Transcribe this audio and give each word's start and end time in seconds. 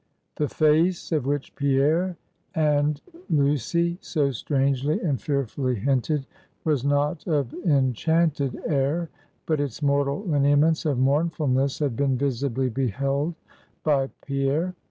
The 0.37 0.49
face, 0.49 1.11
of 1.11 1.27
which 1.27 1.53
Pierre 1.53 2.17
and 2.55 2.99
Lucy 3.29 3.99
so 4.01 4.31
strangely 4.31 4.99
and 4.99 5.21
fearfully 5.21 5.75
hinted, 5.75 6.25
was 6.63 6.83
not 6.83 7.27
of 7.27 7.53
enchanted 7.63 8.59
air; 8.65 9.11
but 9.45 9.59
its 9.61 9.83
mortal 9.83 10.23
lineaments 10.23 10.87
of 10.87 10.97
mournfulness 10.97 11.77
had 11.77 11.95
been 11.95 12.17
visibly 12.17 12.67
beheld 12.69 13.35
by 13.83 14.07
Pierre. 14.25 14.73